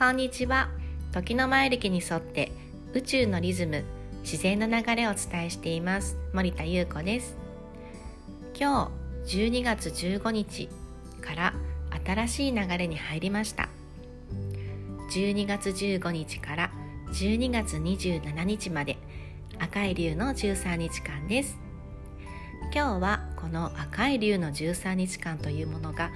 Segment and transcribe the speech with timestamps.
[0.00, 0.70] こんにちは。
[1.12, 2.52] 時の前歴に沿って
[2.94, 3.84] 宇宙のリズム
[4.22, 6.16] 自然の流れをお伝えしています。
[6.32, 7.36] 森田優子です。
[8.58, 8.90] 今
[9.26, 10.70] 日12月15日
[11.20, 11.54] から
[12.06, 13.68] 新しい流れに入りました。
[15.12, 16.70] 12月15日から
[17.12, 18.96] 12月27日まで
[19.58, 21.58] 赤い竜の13日間です。
[22.74, 26.10] 今日はこの赤い竜の13日間というものが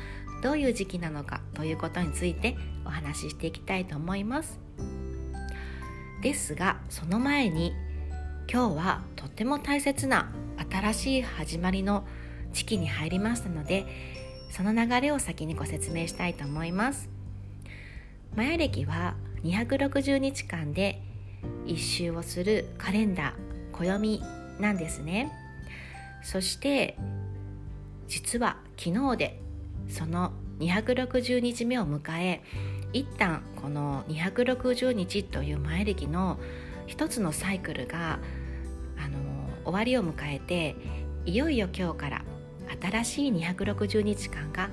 [0.45, 4.61] どういう時期なのかということについてお話ししていきたいと思います。
[6.21, 7.73] ですがその前に
[8.53, 10.31] 今日はとっても大切な
[10.71, 12.07] 新しい始まりの
[12.53, 13.87] 時期に入りましたので
[14.51, 17.09] その流れを先にご説明したいと思います。
[18.37, 19.15] マヤ暦は
[19.45, 21.01] 260日間で
[21.65, 24.23] 一周をするカレンダー暦
[24.61, 25.33] なんですね。
[26.23, 26.99] そして
[28.09, 29.44] 実は昨日で
[29.89, 32.43] その260日目を迎え
[32.93, 36.39] 一旦この260日という前歴の
[36.87, 38.19] 一つのサイクルが
[38.99, 39.19] あの
[39.65, 40.77] 終わりを迎えて
[41.27, 42.25] いよいよ今日から
[42.81, 44.71] 新しい260日間が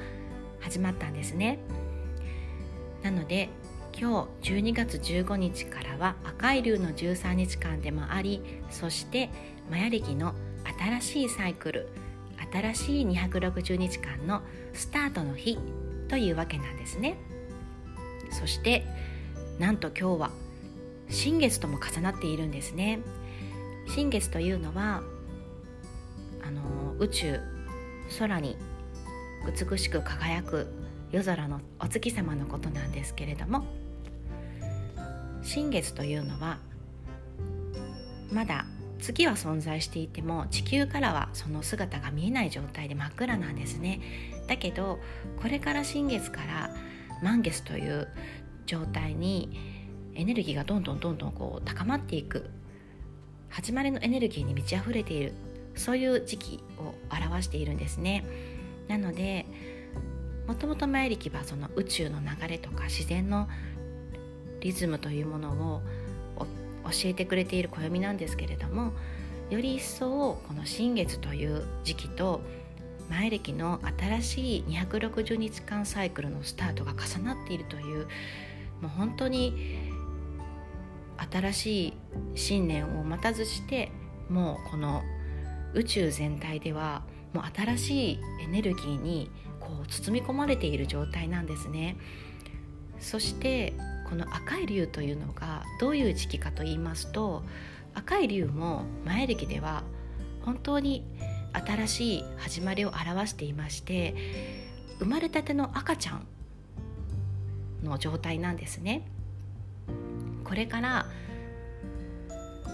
[0.60, 1.60] 始まったんですね。
[3.02, 3.50] なので
[4.00, 9.30] 今日12月15日からは赤い竜の13日間でもありそして
[9.70, 10.34] マヤ暦の
[10.80, 11.90] 新しいサイクル
[12.52, 14.42] 新しい260日間の
[14.74, 15.58] スタートの日
[16.10, 17.18] というわけなんですね。
[18.32, 18.86] そして
[19.60, 20.32] なんと今日は
[21.10, 23.00] 新月とも重なっているんですね。
[23.88, 25.02] 新月というのは
[26.44, 26.62] あの
[27.00, 27.40] 宇宙
[28.20, 28.58] 空に
[29.46, 30.68] 美しく輝く
[31.12, 33.66] 夜空のお月様のことなんですけれども
[35.42, 36.60] 新月というのは
[38.32, 38.66] まだ
[39.02, 44.00] 月は存在していても地球からはその姿が見えない状態で真っ暗なんですね。
[44.48, 45.00] だけど
[45.42, 46.76] これから新月から
[47.22, 48.08] 満月という
[48.66, 52.50] 状態にエネルギーがどんどんどんどんこう高まっていく。
[53.50, 55.34] 始まりのエネルギーに満ち溢れている。
[55.76, 58.26] そういう時期を表しているんですね。
[58.88, 59.46] なので
[60.48, 63.48] もともと前力はその宇宙の流れとか自然の
[64.60, 65.82] リズムというものを
[66.84, 68.94] 教えてくれている暦なんですけれども
[69.50, 70.08] より一層
[70.48, 72.42] この新月という時期と
[73.10, 78.08] 前歴の新しい260日間サイクルのスタートが重なっているという
[78.80, 79.78] もう本当に
[81.32, 81.94] 新しい
[82.36, 83.92] 信念を待たずして
[84.30, 85.04] もうこの
[85.74, 87.04] 宇宙全体では
[87.34, 91.96] もう新しいエネルギーにこう包み込まれている状態なんですね。
[93.00, 93.74] そして
[94.12, 97.44] この赤い竜というのがどういう時期かと言いますと
[97.94, 99.84] 赤い竜も前歴では
[100.42, 101.06] 本当に
[101.54, 104.14] 新しい始まりを表していまして
[105.00, 106.28] 生まれたての赤ちゃん
[107.84, 109.08] の状態なんですね。
[110.44, 111.06] これから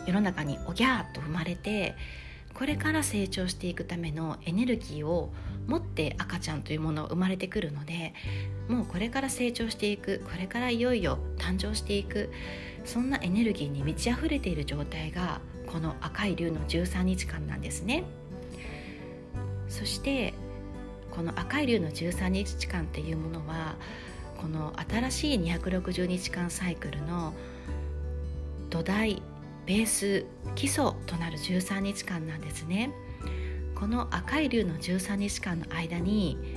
[0.08, 1.96] 世の中におぎゃーっと生まれて
[2.58, 5.32] これから成長していくためのエネルギーを
[5.68, 8.16] 持って赤ちゃんというものを生まれてくるので
[8.68, 12.32] もうこれから成長していくこれからいよいよ誕生していく
[12.84, 18.06] そんなエネルギーに満ち溢れている状態がこの赤い竜の13日間なんですね。
[19.70, 20.34] そして
[21.12, 23.76] この赤い竜の13日間っていうものは
[24.38, 27.34] この新しい260日間サイクルの
[28.70, 29.22] 土台
[29.68, 32.92] ベース基礎となる13日間なんですね
[33.76, 36.56] この赤い竜の13日間の間に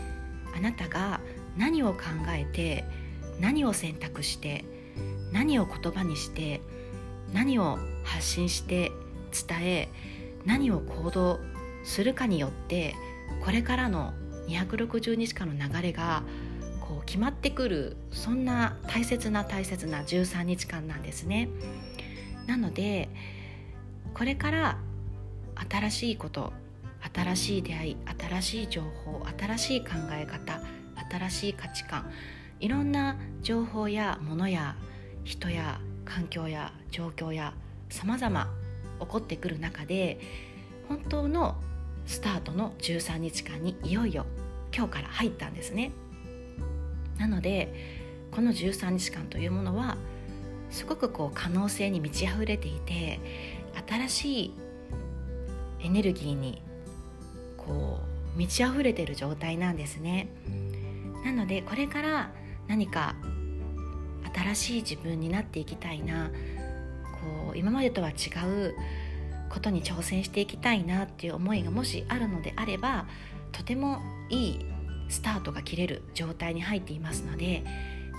[0.56, 1.20] あなたが
[1.58, 1.98] 何を考
[2.28, 2.84] えて
[3.40, 4.64] 何を選択して
[5.32, 6.60] 何を言葉にして
[7.32, 8.92] 何を発信して
[9.48, 9.88] 伝え
[10.46, 11.40] 何を行動
[11.84, 12.94] するかによって
[13.44, 14.14] これからの
[14.48, 16.22] 260日間の流れが
[16.80, 21.48] こう決まってくるそんな大切な大切な13日間なんですね。
[22.50, 23.08] なので
[24.12, 24.78] これから
[25.70, 26.52] 新しいこと
[27.14, 30.60] 新しい出会い新しい情報新しい考え方
[31.12, 32.10] 新しい価値観
[32.58, 34.74] いろんな情報やものや
[35.22, 37.54] 人や環境や状況や
[37.88, 38.52] さまざま
[38.98, 40.18] 起こってくる中で
[40.88, 41.54] 本当の
[42.06, 44.26] スタートの13日間にいよいよ
[44.76, 45.92] 今日から入ったんですね。
[47.16, 47.72] なので
[48.32, 49.96] この13日間というものは
[50.70, 53.20] すごくこう可能性に満ち溢れていて
[53.88, 54.54] 新しい
[55.80, 56.62] エネルギーに
[57.56, 58.00] こ
[58.34, 60.28] う満ち溢れてる状態なんですね。
[61.24, 62.30] なのでこれから
[62.68, 63.14] 何か
[64.34, 66.30] 新しい自分になっていきたいな。
[67.20, 68.12] こう今までとは違
[68.68, 68.74] う
[69.50, 73.06] ことに挑戦していきたいなっていう思いがもしあるのであれば
[73.52, 73.98] とても
[74.30, 74.66] いい
[75.08, 77.64] スタートが切れる状態に入っていますので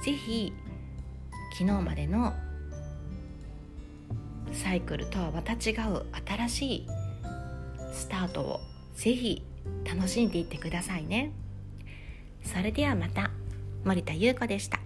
[0.03, 0.53] 是非
[1.51, 2.33] 昨日までの
[4.51, 6.05] サイクルとはまた違う
[6.47, 6.87] 新しい
[7.93, 8.59] スタートを
[8.95, 9.43] 是非
[9.85, 11.31] 楽しんでいってくださいね。
[12.43, 13.31] それではまた
[13.85, 14.80] 森田優子でした。